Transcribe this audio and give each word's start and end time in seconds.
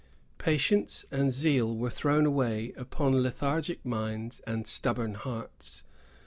Patience 0.39 1.05
and 1.11 1.31
zeal 1.31 1.77
were 1.77 1.91
thrown 1.91 2.25
away 2.25 2.73
upon 2.75 3.21
lethargic 3.21 3.85
minds 3.85 4.39
and 4.47 4.65
stubborn 4.65 5.13
hearts. 5.13 5.83